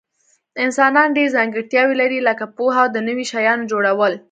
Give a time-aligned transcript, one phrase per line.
[0.63, 4.13] انسانان ډیر ځانګړتیاوي لري لکه پوهه او د نوي شیانو جوړول